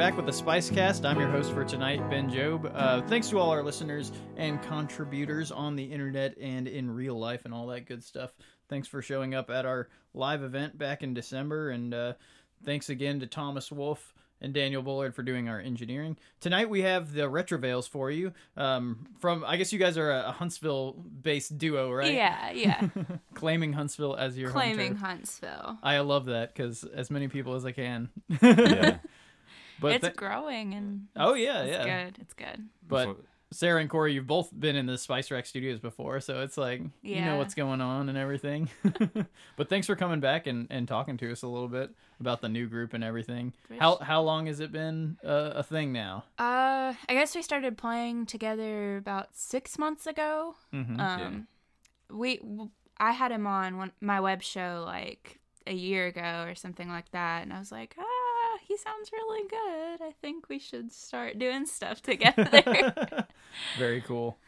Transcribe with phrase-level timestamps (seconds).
[0.00, 1.04] back with the Spice Cast.
[1.04, 2.72] I'm your host for tonight, Ben Job.
[2.74, 7.44] Uh, thanks to all our listeners and contributors on the internet and in real life
[7.44, 8.32] and all that good stuff.
[8.70, 12.14] Thanks for showing up at our live event back in December, and uh,
[12.64, 16.16] thanks again to Thomas Wolf and Daniel Bullard for doing our engineering.
[16.40, 18.32] Tonight we have the Retrovales for you.
[18.56, 22.14] Um, from I guess you guys are a Huntsville-based duo, right?
[22.14, 22.88] Yeah, yeah.
[23.34, 25.02] Claiming Huntsville as your home Claiming turf.
[25.02, 25.78] Huntsville.
[25.82, 28.08] I love that because as many people as I can.
[28.40, 28.96] Yeah.
[29.80, 32.04] But it's th- growing and oh yeah, it's yeah.
[32.04, 32.18] good.
[32.20, 32.68] It's good.
[32.86, 33.16] But
[33.52, 36.82] Sarah and Corey, you've both been in the Spice Rack studios before, so it's like
[37.02, 38.68] you know what's going on and everything.
[39.56, 41.90] but thanks for coming back and, and talking to us a little bit
[42.20, 43.52] about the new group and everything.
[43.78, 46.24] How how long has it been uh, a thing now?
[46.38, 50.54] Uh, I guess we started playing together about six months ago.
[50.72, 51.00] Mhm.
[51.00, 51.48] Um,
[52.08, 56.54] we w- I had him on one, my web show like a year ago or
[56.54, 58.04] something like that, and I was like, ah,
[58.70, 60.00] he sounds really good.
[60.06, 63.26] I think we should start doing stuff together.
[63.78, 64.38] Very cool.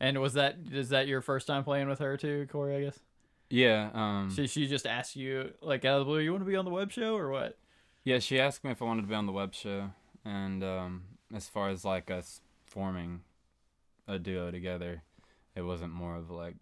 [0.00, 2.76] And was that is that your first time playing with her too, Corey?
[2.76, 2.98] I guess.
[3.50, 3.90] yeah.
[3.92, 6.56] Um, She she just asked you like out of the blue, you want to be
[6.56, 7.58] on the web show or what?
[8.04, 8.18] yeah.
[8.18, 9.90] She asked me if I wanted to be on the web show,
[10.24, 11.02] and um,
[11.34, 13.20] as far as like us forming
[14.08, 15.02] a duo together,
[15.54, 16.56] it wasn't more of like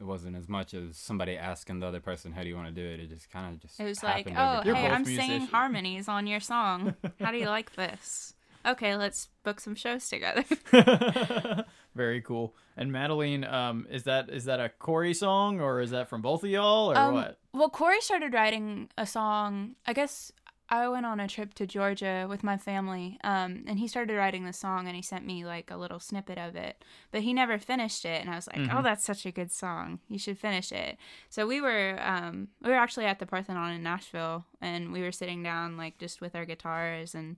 [0.00, 2.74] it wasn't as much as somebody asking the other person, "How do you want to
[2.74, 6.08] do it?" It just kind of just It was like, oh, hey, I'm singing harmonies
[6.08, 6.94] on your song.
[7.20, 8.34] How do you like this?
[8.66, 10.44] Okay, let's book some shows together.
[11.94, 12.54] Very cool.
[12.76, 16.44] And Madeline, um, is that is that a Corey song or is that from both
[16.44, 17.38] of y'all or Um, what?
[17.52, 19.74] Well, Corey started writing a song.
[19.86, 20.30] I guess
[20.70, 24.44] I went on a trip to Georgia with my family, um, and he started writing
[24.44, 27.58] the song, and he sent me like a little snippet of it, but he never
[27.58, 28.20] finished it.
[28.20, 28.74] And I was like, Mhm.
[28.78, 30.00] "Oh, that's such a good song.
[30.08, 33.82] You should finish it." So we were um, we were actually at the Parthenon in
[33.82, 37.36] Nashville, and we were sitting down like just with our guitars, and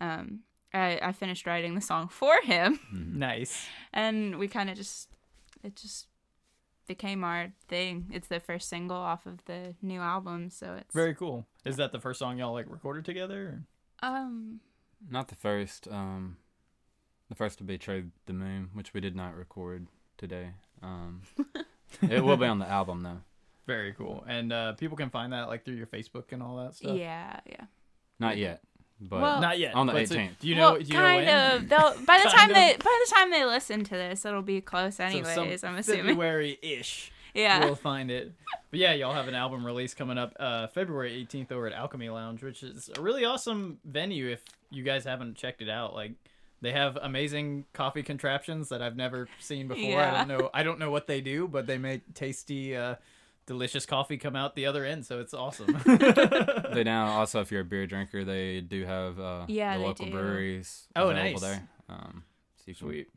[0.00, 0.40] um,
[0.74, 3.66] I, I finished writing the song for him, Nice.
[3.92, 5.08] and we kind of just
[5.64, 6.06] it just
[6.88, 8.06] became our thing.
[8.12, 11.46] It's the first single off of the new album, so it's Very cool.
[11.64, 13.64] Is that the first song y'all like recorded together?
[14.02, 14.60] or- um
[15.08, 15.86] Not the first.
[15.88, 16.38] Um,
[17.28, 20.50] the first to be Trade the Moon, which we did not record today.
[20.82, 21.22] Um,
[22.10, 23.20] it will be on the album though.
[23.66, 24.24] Very cool.
[24.26, 26.96] And uh, people can find that like through your Facebook and all that stuff.
[26.96, 27.64] yeah yeah.
[28.18, 28.62] Not yet,
[29.00, 29.74] but Well- Not yet.
[29.74, 30.38] On the but so- 18th.
[30.40, 30.72] do you know?
[30.72, 31.56] well, do you know kind when?
[31.56, 31.68] of.
[31.68, 32.54] They'll by the time of.
[32.56, 35.34] they by the time they listen to this, it'll be close So anyways.
[35.60, 36.06] some I'm assuming.
[36.06, 37.12] February ish.
[37.34, 37.64] Yeah.
[37.66, 38.32] We'll find it.
[38.70, 42.08] But yeah, y'all have an album release coming up uh, February 18th over at Alchemy
[42.08, 45.94] Lounge, which is a really awesome venue if you guys haven't checked it out.
[45.94, 46.12] Like
[46.62, 49.84] they have amazing coffee contraptions that I've never seen before.
[49.84, 50.14] Yeah.
[50.14, 52.96] I don't know I don't know what they do, but they make tasty uh,
[53.48, 55.66] delicious coffee come out the other end, so it's awesome.
[56.72, 60.06] they now also, if you're a beer drinker, they do have uh, Yeah, the local
[60.06, 60.12] do.
[60.12, 61.40] breweries Oh, available nice.
[61.40, 61.68] there.
[61.88, 62.22] Um,
[62.64, 63.08] so Sweet.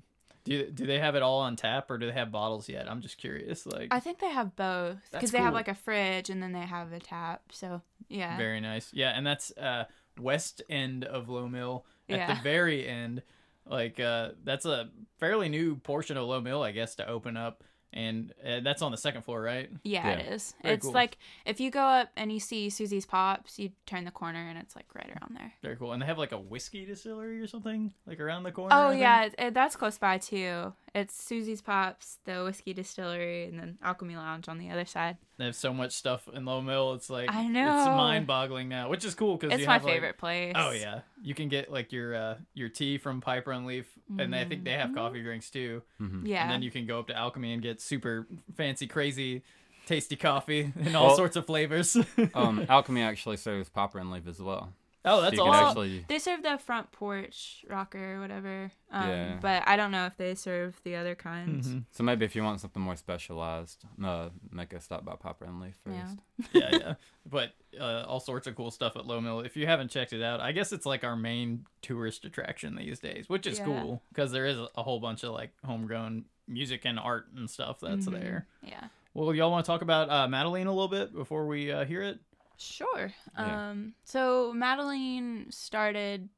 [0.43, 2.89] Do do they have it all on tap or do they have bottles yet?
[2.89, 3.67] I'm just curious.
[3.67, 6.51] Like I think they have both That's because they have like a fridge and then
[6.51, 7.43] they have a tap.
[7.51, 8.37] So yeah.
[8.37, 8.89] Very nice.
[8.91, 9.83] Yeah, and that's uh
[10.19, 12.33] west end of Lowe Mill at Yeah.
[12.33, 13.21] the very end.
[13.67, 14.89] Like uh that's a
[15.19, 17.63] fairly new portion of Lowe Mill, I guess, to open up.
[17.93, 19.69] And uh, that's on the second floor, right?
[19.83, 20.13] Yeah, Yeah.
[20.19, 20.53] it is.
[20.61, 20.93] Very it's cool.
[20.93, 24.57] like if you go up and you see Susie's Pops, you turn the corner and
[24.57, 25.51] it's like right around there.
[25.61, 25.91] Very cool.
[25.91, 28.73] And they have like a whiskey distillery or something like around the corner.
[28.73, 30.73] Oh yeah, it, it- that's close by too.
[30.93, 35.15] It's Susie's Pops, the whiskey distillery, and then Alchemy Lounge on the other side.
[35.37, 36.93] They have so much stuff in Lowe Mill.
[36.95, 39.85] It's like I know It's mind-boggling now, which is cool because It's you my have,
[39.85, 40.53] like- favorite place.
[40.55, 43.87] Oh yeah, you can get like your uh, your tea from Piper and Leaf,
[44.19, 45.81] and I think they have coffee drinks too.
[46.01, 46.27] Mhm.
[46.27, 46.41] Yeah.
[46.43, 48.27] And then you can go up to Alchemy and get super
[48.57, 49.43] fancy, crazy,
[49.85, 51.95] tasty coffee in all Well- sorts of flavors.
[52.33, 54.73] um, Alchemy actually serves Piper and Leaf as well.
[55.03, 55.67] Oh, that's you can awesome.
[55.67, 58.71] actually They serve the front porch rocker or whatever.
[58.91, 59.37] Um, Yeah.
[59.41, 61.69] But I don't know if they serve the other kinds.
[61.69, 61.85] Mhm.
[61.91, 65.59] So maybe if you want something more specialized, uh, make a stop by Piper and
[65.59, 66.17] Leaf first.
[66.53, 66.61] Yeah.
[66.71, 66.93] yeah, yeah.
[67.25, 69.39] But uh, all sorts of cool stuff at Lowe Mill.
[69.39, 72.99] If you haven't checked it out, I guess it's like our main tourist attraction these
[72.99, 73.65] days, which is Yeah.
[73.65, 77.49] cool because there is a, a whole bunch of like homegrown music and art and
[77.49, 78.11] stuff that's Mhm.
[78.13, 78.47] there.
[78.61, 78.83] Yeah.
[79.13, 82.01] Well, y'all want to talk about uh, Madeline a little bit before we uh, hear
[82.01, 82.19] it?
[82.61, 83.11] Sure.
[83.37, 83.69] Yeah.
[83.69, 86.29] Um, so Madeline started,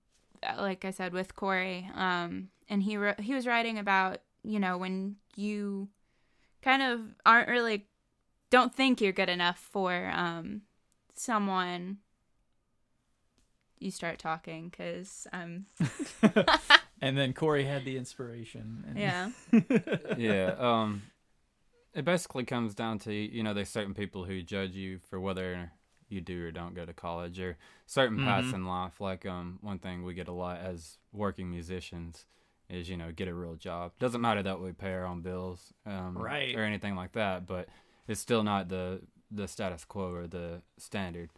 [0.42, 4.60] uh, like I said, with Corey, um, and he wrote, he was writing about you
[4.60, 5.90] know when you
[6.62, 7.88] kind of aren't really
[8.50, 10.62] don't think you're good enough for um,
[11.14, 11.98] someone.
[13.80, 15.66] You start talking because um
[17.02, 18.86] and then Corey had the inspiration.
[18.88, 18.98] And...
[18.98, 19.30] yeah
[20.18, 20.56] yeah.
[20.58, 21.02] Um,
[21.94, 25.74] it basically comes down to you know there's certain people who judge you for whether
[26.10, 28.54] you do or don't go to college or certain paths Mhm.
[28.56, 29.00] in life.
[29.02, 32.26] Like um, one thing we get a lot as working musicians
[32.70, 33.92] is you know get a real job.
[34.00, 36.56] Doesn't matter that we pay our own bills, um, Right.
[36.56, 37.68] or anything like that, but
[38.08, 39.02] it's still not the
[39.32, 41.30] the status quo or the standard.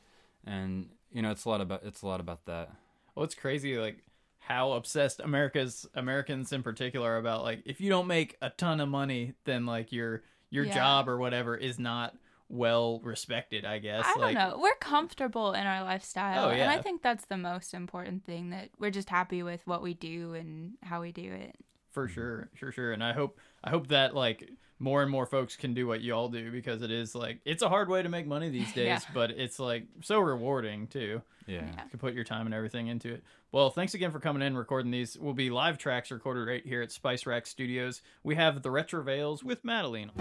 [0.46, 2.72] And you know, it's a lot about it's a lot about that.
[3.16, 4.04] Well, it's crazy, like
[4.40, 8.80] how obsessed America's Americans in particular are about like if you don't make a ton
[8.80, 10.74] of money, then like your your Yeah.
[10.76, 12.16] job or whatever is not
[12.50, 13.66] well respected.
[13.66, 14.06] I guess.
[14.06, 14.60] I don't like, know.
[14.62, 18.52] We're comfortable in our lifestyle, Oh, and I think that's the most important thing.
[18.52, 21.56] That we're just happy with what we do and how we do it.
[21.92, 22.14] for mm-hmm.
[22.14, 24.50] sure sure sure and i hope i hope that like
[24.80, 27.70] more and more folks can do what y'all do because it is like it's a
[27.70, 29.00] hard way to make money these days Yeah.
[29.14, 31.62] but it's like so rewarding too Yeah.
[31.62, 31.84] Yeah.
[31.84, 34.58] you can put your time and everything into it well thanks again for coming in
[34.58, 38.62] recording these We'll be live tracks recorded right here at spice rack studios we have
[38.62, 40.12] the retro veils with madeline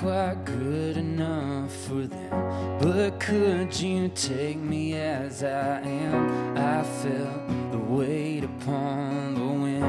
[0.00, 6.56] quite good enough for them, but could you take me as I am?
[6.56, 9.84] I felt the weight upon the wind.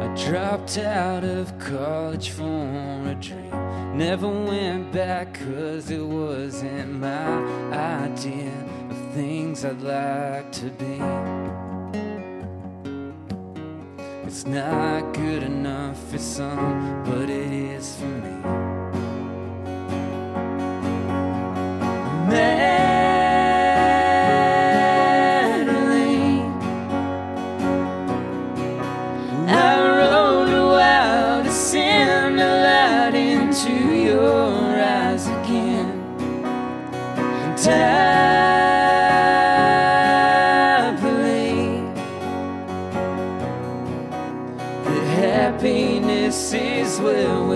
[0.00, 3.98] I dropped out of college for a dream.
[3.98, 7.42] Never went back cause it wasn't my
[7.72, 8.52] idea
[8.90, 11.00] of things I'd like to be.
[14.44, 18.30] Not good enough for some, but it is for me.
[22.28, 22.72] Madeline,
[29.48, 36.02] I rode a while to send a light into your eyes again.
[37.44, 37.56] And
[47.02, 47.51] where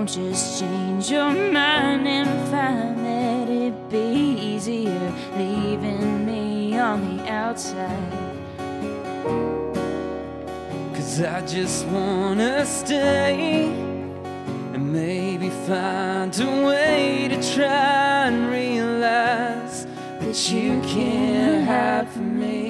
[0.00, 7.28] don't just change your mind and find that it'd be easier leaving me on the
[7.28, 8.12] outside.
[10.94, 13.66] Cause I just wanna stay
[14.72, 19.86] and maybe find a way to try and realize
[20.20, 22.69] that you can't hide from me.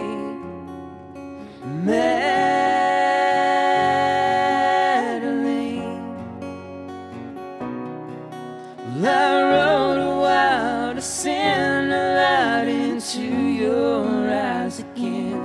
[14.71, 15.43] Eyes again.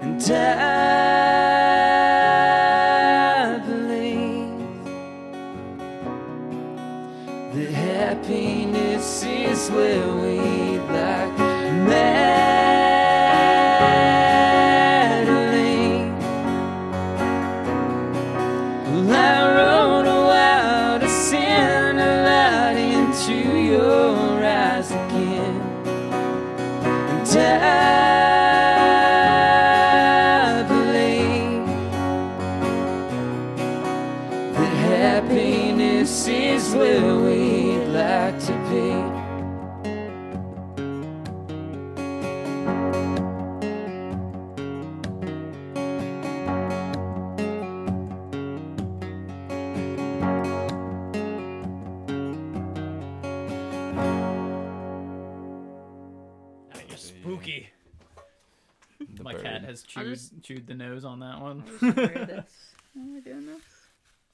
[0.00, 0.78] And I
[3.66, 4.54] believe
[7.74, 10.15] happiness is where
[59.24, 59.42] My bird.
[59.42, 61.64] cat has chewed just- chewed the nose on that one.
[61.82, 62.74] I'll just this.
[62.96, 63.62] Am I doing this?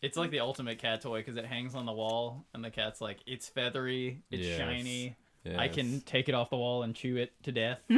[0.03, 3.01] It's like the ultimate cat toy because it hangs on the wall, and the cat's
[3.01, 4.59] like, it's feathery, it's Yes.
[4.59, 5.17] shiny.
[5.57, 7.79] I can take it off the wall and chew it to death.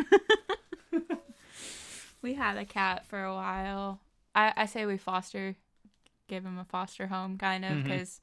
[2.23, 4.01] We had a cat for a while.
[4.35, 5.57] I, I say we foster,
[6.27, 8.19] give him a foster home, kind of, because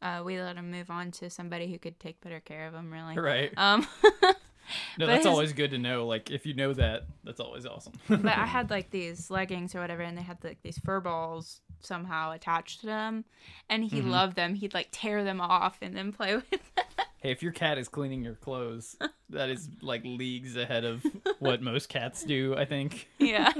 [0.00, 2.90] uh, we let him move on to somebody who could take better care of him,
[2.90, 3.18] really.
[3.18, 3.52] right.
[3.58, 3.86] Um,
[4.98, 6.06] No, but that's his- always good to know.
[6.06, 7.92] Like if you know that, that's always awesome.
[8.08, 11.60] but I had like these leggings or whatever, and they had like these fur balls
[11.80, 13.24] somehow attached to them,
[13.68, 14.10] and he Mhm.
[14.10, 14.54] loved them.
[14.54, 16.50] He'd like tear them off and then play with.
[16.50, 16.60] them.
[17.18, 18.96] hey, if your cat is cleaning your clothes,
[19.30, 21.04] that is like leagues ahead of
[21.40, 23.08] what most cats do, I think.
[23.18, 23.52] yeah.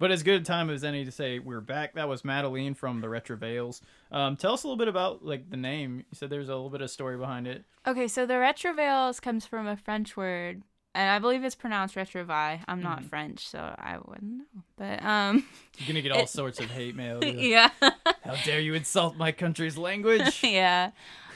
[0.00, 1.92] But as good a time as any to say we're back.
[1.92, 3.82] That was Madeline from the Retrovales.
[4.10, 5.98] Um, tell us a little bit about like the name.
[5.98, 7.66] You said there's a little bit of story behind it.
[7.86, 10.62] Okay, so the retrovales comes from a French word,
[10.94, 12.60] and I believe it's pronounced retrovi.
[12.66, 13.08] I'm not Mhm.
[13.08, 14.62] French, so I wouldn't know.
[14.76, 15.46] But um,
[15.78, 17.22] You're gonna get all It- sorts of hate mail.
[17.24, 17.70] yeah.
[17.80, 20.42] How dare you insult my country's language?
[20.42, 20.90] yeah.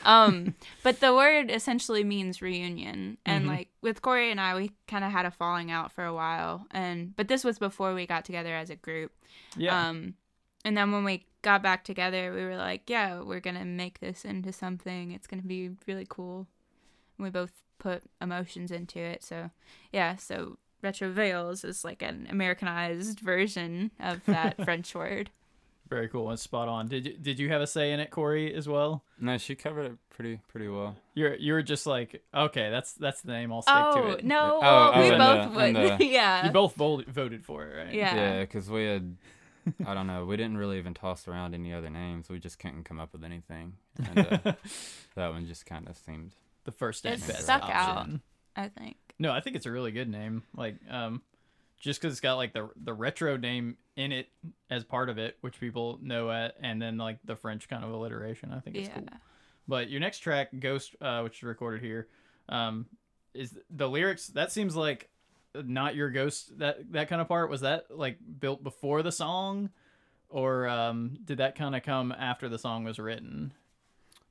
[0.05, 3.17] Um, but the word essentially means reunion.
[3.25, 3.49] And Mhm.
[3.49, 6.67] like with Corey and I, we kind of had a falling out for a while.
[6.71, 9.13] And but this was before we got together as a group.
[9.57, 9.89] Yeah.
[9.89, 10.15] Um,
[10.65, 14.25] and then when we got back together, we were like, yeah, we're gonna make this
[14.27, 15.13] into something.
[15.13, 16.47] It's gonna be really cool.
[17.17, 17.53] And we both
[17.85, 19.23] put emotions into it.
[19.23, 19.51] So
[19.93, 20.17] yeah.
[20.17, 25.31] So retro veils is like an Americanized version of that French word.
[25.91, 26.89] Very cool and spot on.
[26.89, 29.05] Did you, did you have a say in it, Corey, as well?
[29.21, 30.97] No, she covered it pretty pretty well.
[31.15, 33.53] You're you were just like, okay, that's that's the name.
[33.53, 34.25] I'll stick to Oh it.
[34.25, 34.59] no!
[34.59, 35.99] Oh, well, oh, we both the- would.
[36.01, 36.47] the- yeah.
[36.47, 37.95] You both voted voted for it, right?
[37.95, 38.15] Yeah.
[38.17, 39.17] Yeah, because we had,
[39.87, 42.31] I don't know, we didn't really even toss around any other names.
[42.31, 43.75] We just couldn't come up with anything.
[44.03, 44.53] And uh,
[45.17, 46.33] that one just kind of seemed.
[46.65, 48.15] The first and It best stuck option.
[48.57, 48.65] out.
[48.65, 48.97] I think.
[49.19, 50.43] No, I think it's a really good name.
[50.57, 51.23] Like, um,
[51.79, 54.29] just because it's got like the the retro name in it
[54.71, 57.91] as part of it, which people know at, and then like the French kind of
[57.91, 58.53] alliteration.
[58.53, 58.95] I think it's Yeah.
[59.01, 59.09] cool.
[59.67, 62.09] But your next track, Ghost, uh, which is recorded here,
[62.49, 62.87] um,
[63.35, 64.29] is the lyrics.
[64.29, 65.09] That seems like
[65.55, 66.59] not your ghost.
[66.59, 69.71] That that kind of part was that like built before the song,
[70.29, 73.53] or um, did that kind of come after the song was written?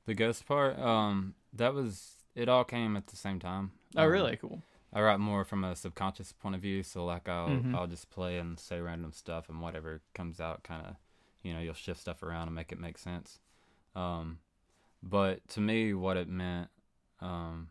[0.06, 3.72] The ghost part, um, that was, it all came at the same time.
[3.96, 4.36] Oh, Um, really?
[4.36, 4.62] Cool.
[4.92, 7.74] I write more from a subconscious point of view, so like I'll Mhm.
[7.74, 10.96] I'll just play and say random stuff, and whatever comes out, kind of,
[11.42, 13.40] you know, you'll shift stuff around and make it make sense.
[13.96, 14.38] Um,
[15.02, 16.70] but to me, what it meant
[17.20, 17.70] um,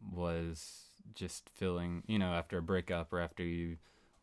[0.00, 3.76] was just feeling, you know, after a breakup or after you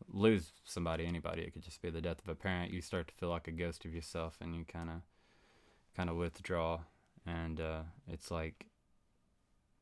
[0.08, 2.72] lose somebody, anybody, it could just be the death of a parent.
[2.72, 5.02] You start to feel like a ghost of yourself, and you kind of
[5.96, 6.80] kind of withdraw,
[7.26, 8.66] and uh, it's like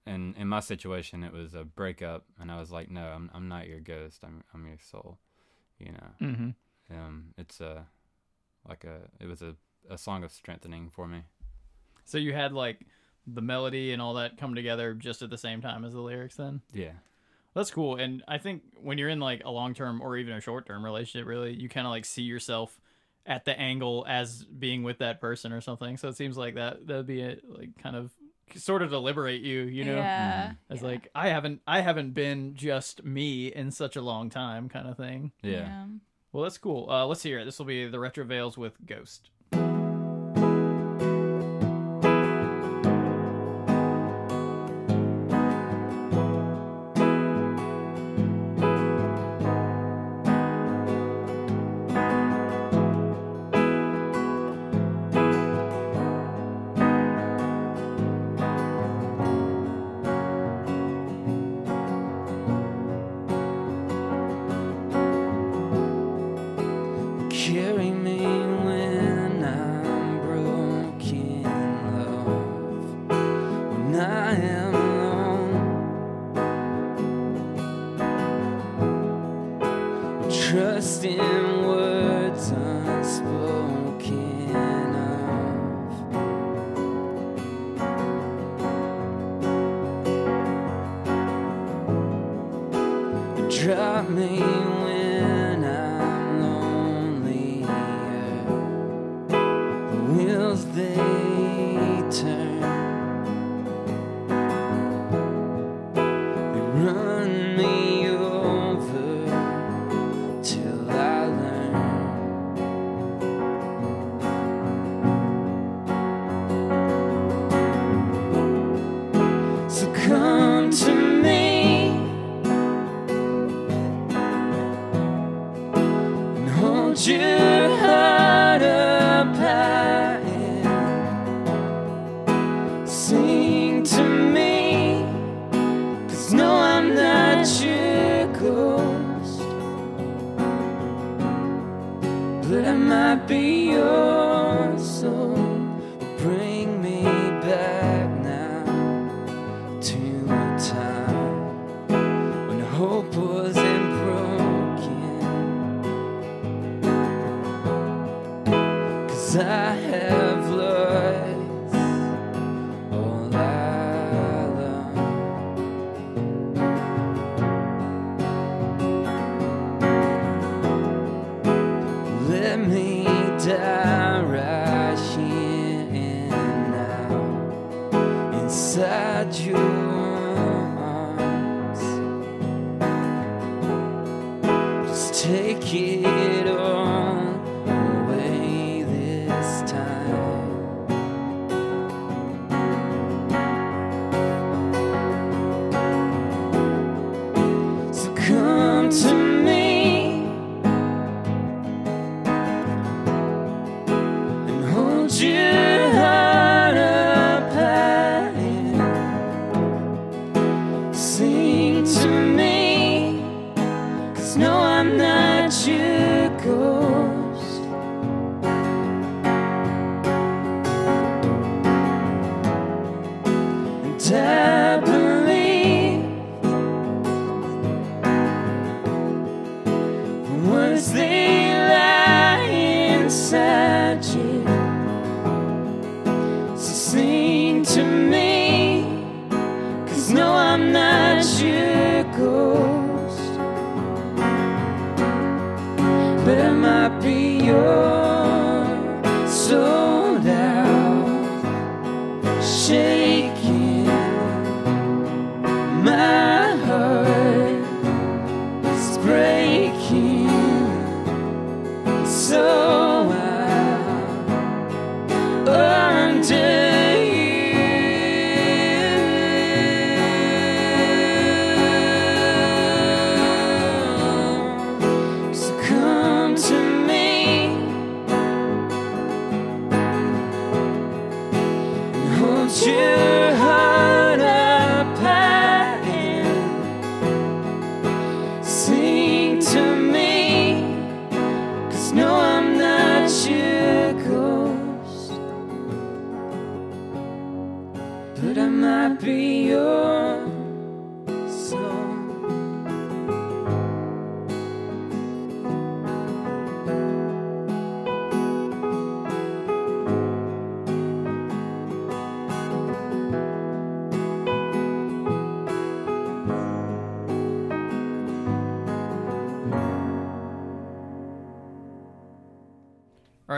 [0.09, 3.49] and in my situation it was a breakup and i was like no i'm, I'm
[3.49, 5.19] not your ghost i'm, I'm your soul
[5.79, 6.51] you know Mm-hmm.
[6.97, 7.87] um it's a
[8.69, 9.55] like a it was a,
[9.89, 11.21] a song of strengthening for me
[12.05, 12.81] So you had like
[13.27, 16.37] the melody and all that come together just at the same time as the lyrics
[16.37, 16.63] then?
[16.73, 16.97] yeah
[17.55, 17.97] That's cool.
[17.97, 20.85] And I think when you're in like a long term or even a short term
[20.85, 22.81] relationship, really, you kind of like see yourself
[23.27, 25.97] at the angle as being with that person or something.
[25.99, 28.11] So it seems like that that'd be it, like kind of
[28.57, 29.97] sort of to liberate you, you know?
[29.97, 30.53] Yeah.
[30.71, 30.87] As yeah.
[30.87, 34.97] like I haven't I haven't been just me in such a long time kind of
[34.97, 35.33] thing.
[35.43, 35.87] yeah,
[36.33, 36.89] Well, that's cool.
[36.91, 37.45] Uh, let's hear it.
[37.45, 39.31] This will be the Retro Veils with Ghost.
[67.69, 68.48] Carry me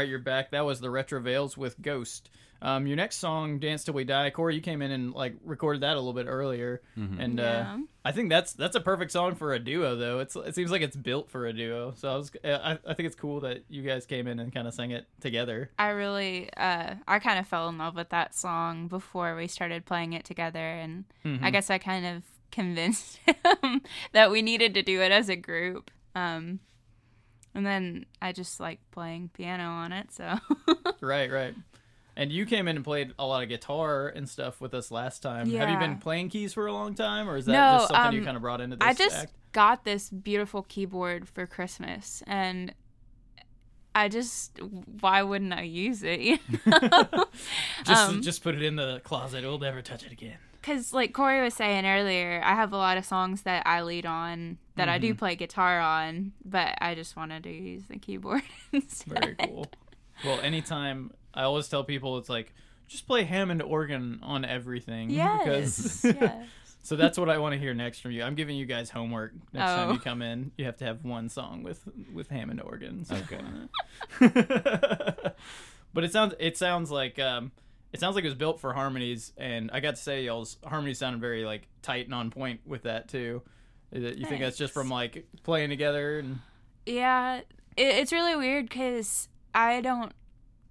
[0.01, 0.51] right, you're back.
[0.51, 2.31] That was the Retro Veils with Ghost.
[2.63, 5.83] Um, your next song, "Dance Till We Die," Corey, you came in and like recorded
[5.83, 9.55] that a little bit earlier, and uh, I think that's that's a perfect song for
[9.55, 9.97] a duo.
[9.97, 11.95] Though it's it seems like it's built for a duo.
[11.97, 14.69] So I was I, I think it's cool that you guys came in and kind
[14.69, 15.71] of sang it together.
[15.79, 19.87] I really, uh, I kind of fell in love with that song before we started
[19.87, 21.05] playing it together, and
[21.43, 23.21] I guess I kind of convinced
[23.63, 23.81] him
[24.13, 25.91] that we needed to do it as a group.
[26.15, 26.61] Um,
[27.55, 30.39] and then I just like playing piano on it, so
[31.01, 31.55] Right, right.
[32.17, 35.21] And you came in and played a lot of guitar and stuff with us last
[35.23, 35.51] time.
[35.53, 38.13] Have you been playing keys for a long time, or is that No, just something
[38.15, 39.01] you um, kind of brought into this act?
[39.01, 39.33] I just act?
[39.53, 42.75] got this beautiful keyboard for Christmas, and
[43.95, 44.59] I just
[45.01, 46.21] why wouldn't I use it?
[46.21, 47.25] You know?
[47.85, 49.43] Just um, just put it in the closet.
[49.43, 50.37] We'll never touch it again.
[50.61, 54.05] Because, like Corey was saying earlier, I have a lot of songs that I lead
[54.07, 55.07] on that I Mm-hmm.
[55.07, 58.43] do play guitar on, but I just wanted to use the keyboard.
[58.73, 59.19] instead.
[59.21, 59.67] Very cool.
[60.25, 62.53] well, anytime I always tell people it's like
[62.89, 65.11] just play Hammond organ on everything.
[65.11, 66.03] Yes.
[66.03, 66.47] Because yes.
[66.83, 68.23] so that's what I want to hear next from you.
[68.23, 69.93] I'm giving you guys homework next time Oh.
[69.93, 70.51] you come in.
[70.59, 73.11] You have to have one song with with Hammond organs.
[73.13, 73.41] Okay.
[75.95, 77.53] but it sounds it sounds like um
[77.93, 80.99] it sounds like it was built for harmonies, and I got to say y'all's harmonies
[80.99, 83.43] sounded very like tight and on point with that too.
[83.93, 86.39] You think that's just from like playing together and
[86.87, 90.13] Yeah, it, it's really weird because I don't.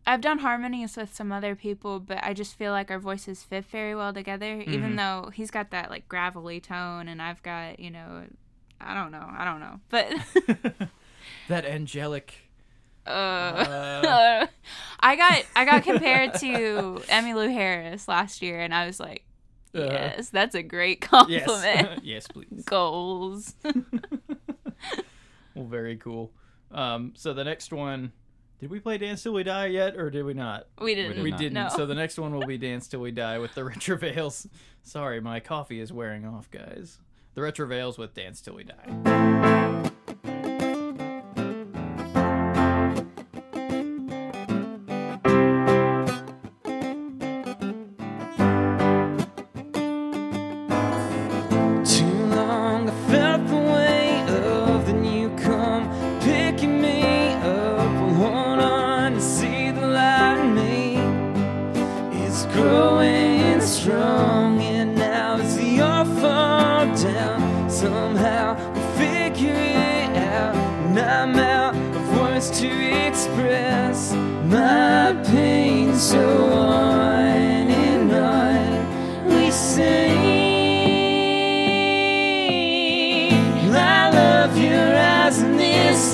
[0.07, 3.65] I've done harmonies with some other people, but I just feel like our voices fit
[3.65, 4.61] very well together.
[4.61, 4.95] Even mm-hmm.
[4.95, 8.23] though he's got that like gravelly tone, and I've got you know,
[8.79, 10.87] I don't know, I don't know, but
[11.49, 12.48] that angelic
[13.05, 14.47] Uh, Uh.
[14.99, 16.47] I got I got compared to
[17.07, 19.23] Emmylou Harris last year, and I was like,
[19.73, 21.09] Uh, yes, that's a great yes.
[21.45, 22.03] compliment.
[22.03, 22.63] yes, please.
[22.65, 23.53] Goals.
[25.55, 26.31] Well, very cool.
[26.71, 28.11] Um, so the next one,
[28.59, 30.67] did we play Dance Till We Die yet, or did we not?
[30.81, 31.15] We didn't.
[31.15, 31.39] did we not.
[31.39, 31.53] didn't.
[31.53, 31.69] No.
[31.75, 34.47] So the next one will be Dance Till We Die with the Retrovales.
[34.83, 36.99] Sorry, my coffee is wearing off, guys.
[37.35, 39.38] The Retrovales with Dance Till We Die.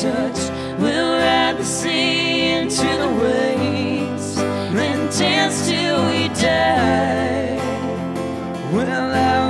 [0.00, 0.40] touch.
[0.78, 7.56] We'll ride the sea into the waves and dance till we die.
[8.72, 9.49] Well, I'll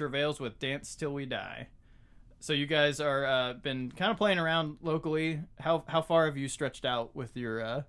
[0.00, 1.68] Retrovales with Dance Till We Die.
[2.40, 5.40] So you guys are uh, been kind of playing around locally.
[5.58, 7.82] How how far have you stretched out with your uh,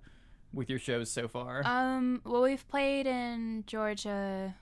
[0.52, 1.62] with your shows so far?
[1.64, 4.54] Um, well, we've played in Georgia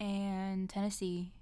[0.00, 1.32] and Tennessee.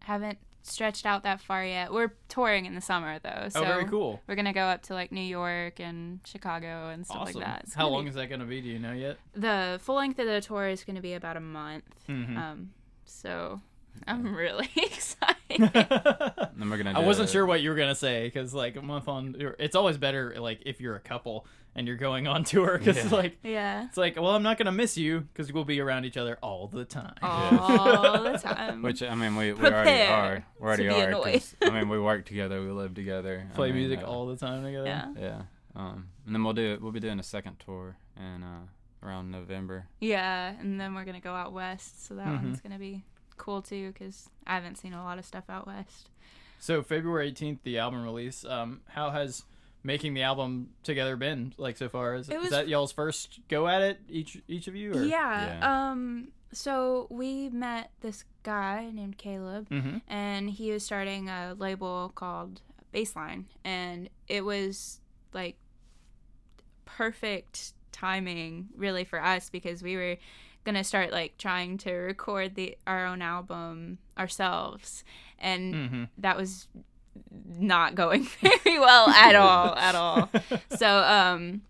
[0.00, 1.92] Haven't stretched out that far yet.
[1.94, 4.20] We're touring in the summer though, so oh, very cool.
[4.26, 7.40] we're gonna go up to like New York and Chicago and stuff Awesome.
[7.40, 7.62] like that.
[7.64, 8.60] It's How long be- is that going to be?
[8.60, 9.16] Do you know yet?
[9.32, 11.84] the full length of the tour is gonna be about a month.
[12.06, 12.36] Mhm.
[12.36, 12.70] Um,
[13.06, 13.62] so
[14.06, 15.36] I'm really excited.
[15.58, 16.92] Then we're gonna.
[16.98, 19.76] I wasn't it- sure what you were gonna say because like a month on, it's
[19.76, 23.08] always better like if you're a couple and you're going on tour because Yeah.
[23.10, 26.16] like yeah, it's like well I'm not gonna miss you because we'll be around each
[26.16, 27.14] other all the time.
[27.22, 28.82] all the time.
[28.82, 30.44] Which I mean, we, we already are.
[30.58, 31.08] We already to be are.
[31.08, 31.32] annoyed.
[31.34, 32.60] 'cause, I mean, we work together.
[32.60, 33.46] We live together.
[33.50, 34.86] I Play mean, music uh, all the time together.
[34.86, 35.42] yeah, Yeah.
[35.74, 36.78] Um, and then we'll do.
[36.82, 38.66] We'll be doing a second tour in uh,
[39.02, 39.86] around November.
[40.00, 42.42] yeah, and then we're gonna go out west, so that Mhm.
[42.42, 46.08] one's gonna be cool too because I haven't seen a lot of stuff out west.
[46.58, 48.44] So February 18th, the album release.
[48.44, 49.44] Um, how has
[49.82, 52.14] making the album together been like so far?
[52.14, 54.92] Is, It is was- that y'all's first go at it each each of you?
[54.92, 55.02] Or?
[55.04, 55.90] Yeah, Yeah.
[55.90, 56.28] Um.
[56.54, 59.98] So we met this guy named Caleb, Mm-hmm.
[60.06, 62.60] and he was starting a label called
[62.92, 65.00] baseline, and it was
[65.32, 65.56] like
[66.84, 70.16] perfect timing, really, for us because we were
[70.64, 75.04] gonna start like trying to record the our own album ourselves,
[75.38, 76.08] and Mhm.
[76.18, 76.68] that was
[77.58, 80.30] not going very well at all, at all.
[80.76, 81.62] So, um,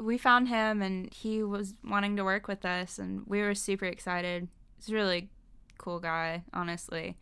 [0.00, 3.84] we found him, and he was wanting to work with us, and we were super
[3.84, 4.48] excited.
[4.76, 5.28] He's a really
[5.76, 7.16] cool guy, honestly.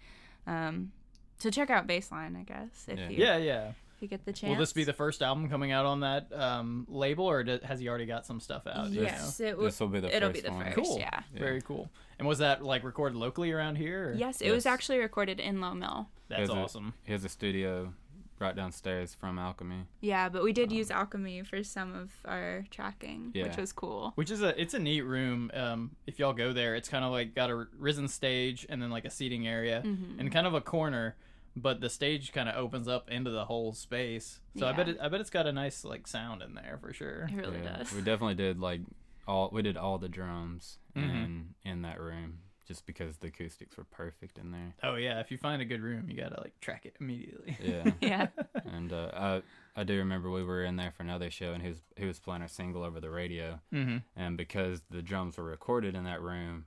[0.47, 0.93] Um,
[1.39, 3.09] so check out Baseline, I guess, if Yeah.
[3.09, 3.73] you Yeah, yeah.
[3.97, 4.51] If you get the chance.
[4.51, 7.81] Will this be the first album coming out on that um, label, or do- has
[7.81, 8.89] he already got some stuff out?
[8.89, 9.07] do you know?
[9.07, 9.65] Yes, it will.
[9.65, 10.65] This will be the It'll first be the one.
[10.67, 10.77] first.
[10.77, 10.99] Cool.
[10.99, 11.21] Yeah.
[11.33, 11.39] Yeah.
[11.41, 11.89] Very cool.
[12.19, 14.11] And was that like recorded locally around here?
[14.11, 16.09] or- Yes, it was actually recorded in Lowe Mill.
[16.29, 16.93] That's Here's a- awesome.
[17.05, 17.95] He has a studio
[18.39, 19.87] right downstairs from Alchemy.
[20.03, 24.13] Yeah, but we did use Alchemy for some of our tracking, which was cool.
[24.17, 25.51] Which is a it's a neat room.
[25.55, 28.91] Um, if y'all go there, it's kind of like got a risen stage and then
[28.91, 30.21] like a seating area Mm-hmm.
[30.21, 31.17] and kind of a corner,
[31.57, 34.41] but the stage kind of opens up into the whole space.
[34.59, 36.93] So I bet it, I bet it's got a nice like sound in there for
[36.93, 37.29] sure.
[37.33, 37.93] It really Yeah, does.
[37.93, 38.83] We definitely did like
[39.27, 41.25] all we did all the drums Mhm.
[41.25, 44.75] in in that room just because the acoustics were perfect in there.
[44.83, 47.57] Oh yeah, if you find a good room, you gotta like track it immediately.
[47.63, 47.91] Yeah.
[48.01, 48.27] yeah.
[48.65, 49.43] and uh, I
[49.81, 52.19] I do remember we were in there for another show and he was he was
[52.19, 53.99] playing our single over the radio mm-hmm.
[54.15, 56.67] and because the drums were recorded in that room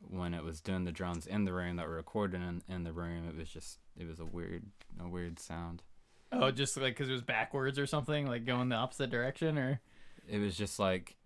[0.00, 2.92] when it was doing the drums in the room that were recorded in, in the
[2.92, 4.64] room it was just it was a weird
[5.00, 5.82] a weird sound
[6.30, 9.80] Oh, just like because it was backwards or something, like going the opposite direction, or
[10.28, 11.16] it was just like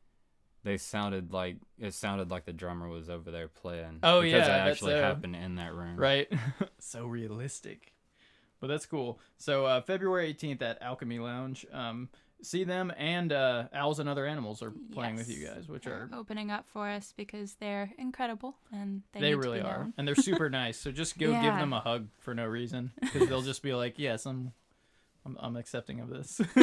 [0.63, 4.39] they sounded like it sounded like the drummer was over there playing Oh, because yeah,
[4.45, 6.29] it that's, actually happened in that room right?
[6.79, 7.95] so realistic,
[8.61, 9.19] but that's cool.
[9.39, 11.67] So uh, February eighteenth at Alchemy Lounge.
[11.73, 12.09] Um,
[12.43, 16.09] see them and uh, Owls and Other Animals are playing with you guys, which They're
[16.13, 19.67] are opening up for us because they're incredible and they, they, need to really be
[19.67, 19.95] are, known.
[19.97, 20.79] and they're super nice.
[20.79, 23.99] So just go give them a hug for no reason because they'll just be like,
[23.99, 24.53] "Yes, I'm,
[25.25, 26.41] I'm, I'm accepting of this."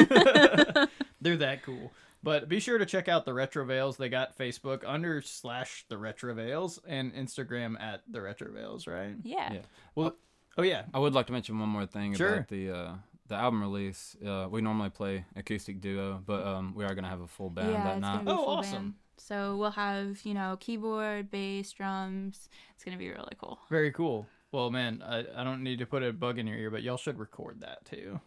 [1.20, 1.92] they're that cool.
[2.22, 3.96] But be sure to check out the Retro Veils.
[3.96, 9.14] They got Facebook under slash the Retro Veils and Instagram at the Retro Veils, right?
[9.22, 9.52] Yeah.
[9.54, 9.60] Yeah.
[9.94, 10.16] Well,
[10.58, 12.34] oh yeah, I would like to mention one more thing Sure.
[12.34, 12.92] about the uh,
[13.30, 14.14] the album release.
[14.24, 17.72] Uh, we normally play acoustic duo, but um, we are gonna have a full band
[17.72, 18.24] yeah, that it's night.
[18.26, 18.72] be Oh, full awesome.
[18.82, 18.94] band.
[19.16, 22.48] So we'll have you know keyboard, bass, drums.
[22.74, 23.58] It's gonna be really cool.
[23.70, 24.26] very cool.
[24.52, 26.96] Well, man, I, I don't need to put a bug in your ear, but y'all
[26.96, 28.18] should record that too,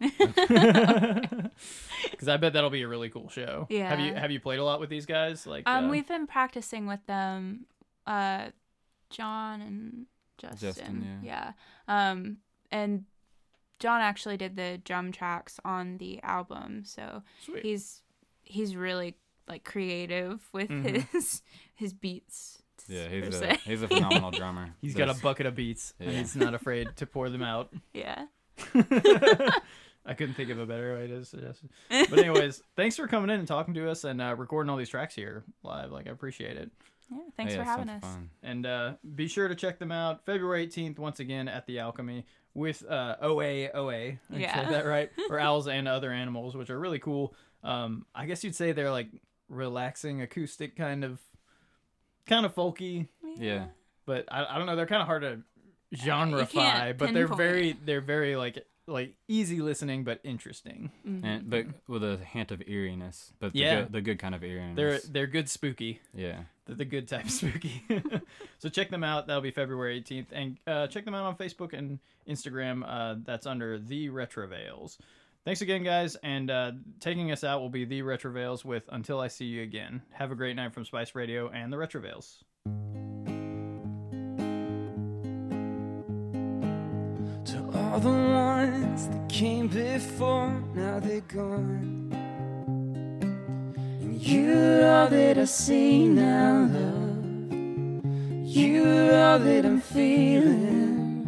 [2.10, 3.66] because I bet that'll be a really cool show.
[3.68, 3.88] Yeah.
[3.90, 5.46] Have you have you played a lot with these guys?
[5.46, 7.66] Like, Um, uh, we've been practicing with them,
[8.06, 8.48] uh,
[9.10, 10.06] John and
[10.38, 10.58] Justin.
[10.58, 11.52] Justin, yeah.
[11.88, 12.38] Um,
[12.70, 13.04] and
[13.84, 17.62] John actually did the drum tracks on the album, so sweet.
[17.62, 18.00] he's
[18.42, 19.14] he's really
[19.46, 21.06] like creative with Mhm.
[21.10, 21.42] his
[21.74, 22.62] his beats.
[22.88, 23.58] Yeah, he's a se.
[23.64, 24.70] he's a phenomenal drummer.
[24.80, 27.74] He's got a bucket of beats, and he's not afraid to pour them out.
[27.92, 28.24] yeah.
[30.06, 32.08] I couldn't think of a better way to suggest it.
[32.10, 34.88] But anyways, thanks for coming in and talking to us and uh, recording all these
[34.88, 35.92] tracks here live.
[35.92, 36.70] Like I appreciate it.
[37.10, 37.18] Yeah.
[37.36, 38.02] Thanks yeah, for having us.
[38.02, 38.30] fun.
[38.42, 42.24] And uh, be sure to check them out February 18th once again at the Alchemy
[42.54, 43.94] with uh, OA OA.
[43.94, 44.54] I Yeah.
[44.54, 45.10] said that right?
[45.28, 47.34] or owls and other animals, which are really cool.
[47.62, 49.08] Um, I guess you'd say they're like
[49.48, 51.20] relaxing, acoustic kind of,
[52.26, 53.08] kind of folky.
[53.36, 53.66] Yeah.
[54.06, 54.76] But I, I don't know.
[54.76, 55.40] They're kind of hard to
[55.96, 60.90] genreify, can't but they're very they're very like like easy listening but interesting.
[61.06, 61.24] Mhm.
[61.24, 63.80] And but with a hint of eeriness, but the Yeah.
[63.82, 64.76] good, the good kind of eeriness.
[64.76, 66.00] They're they're good spooky.
[66.14, 66.42] yeah.
[66.66, 67.82] They're the good type spooky.
[68.58, 69.26] so check them out.
[69.26, 70.26] That'll be February 18th.
[70.32, 72.82] And uh, check them out on Facebook and Instagram.
[72.86, 74.96] Uh, that's under The Retrovales.
[75.44, 76.16] Thanks again, guys.
[76.22, 80.00] And uh, taking us out will be The Retrovales with Until I See You Again.
[80.12, 82.42] Have a great night from Spice Radio and The Retrovales.
[87.94, 92.10] All the ones that came before, now they're gone.
[94.00, 97.24] And you're all that I see now, love.
[98.44, 101.22] You're all that I'm feeling.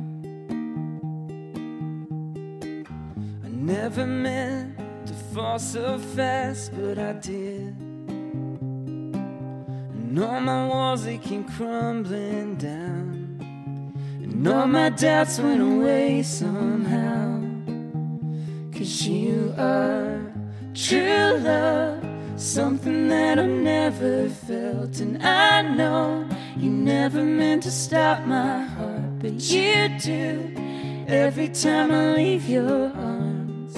[3.44, 4.76] I never meant
[5.06, 7.76] to fall so fast, but I did.
[9.94, 12.95] And all my walls they came crumbling down.
[14.36, 17.40] And all my doubts went away somehow.
[18.70, 20.30] Cause you are
[20.74, 22.04] true love,
[22.36, 25.00] something that I've never felt.
[25.00, 30.52] And I know you never meant to stop my heart, but you do
[31.08, 33.74] every time I leave your arms.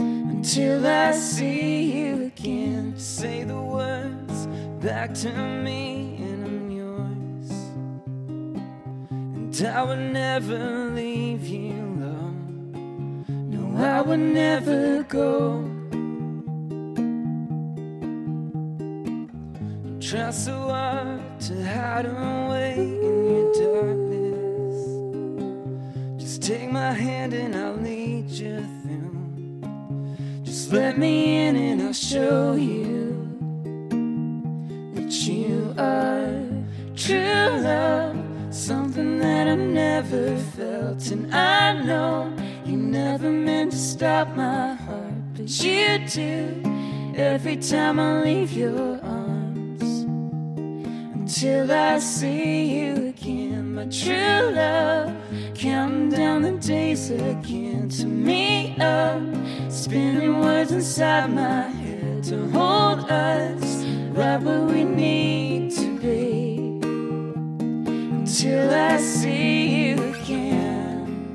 [0.00, 4.46] Until I see you again, say the words
[4.80, 6.11] back to me,
[9.64, 13.24] I would never leave you alone.
[13.28, 15.62] No, I would never go.
[20.00, 24.78] Try so hard to hide away in your darkness.
[26.20, 30.42] Just take my hand and I'll lead you through.
[30.42, 33.28] Just let me in and I'll show you
[34.94, 36.48] that you are
[36.96, 38.01] true love.
[40.12, 47.14] Never felt, and I know you never meant to stop my heart, but you do
[47.16, 50.02] every time I leave your arms.
[51.14, 55.16] Until I see you again, my true love,
[55.54, 59.22] counting down the days again to meet up,
[59.70, 65.81] spinning words inside my head to hold us right where we need to
[68.38, 71.34] till I see you again.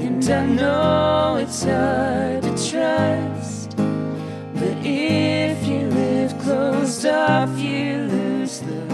[0.00, 8.60] And I know it's hard to trust, but if you live closed off, you lose
[8.60, 8.84] the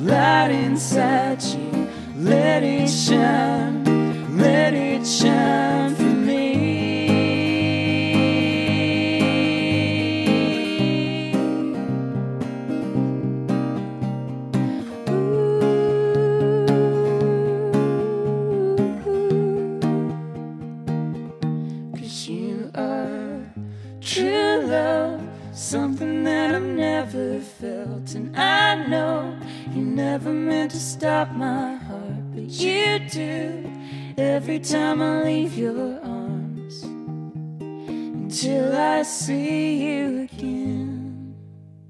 [0.00, 1.88] light inside you.
[2.16, 6.07] Let it shine, let it shine